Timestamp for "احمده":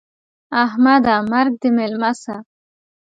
0.63-1.15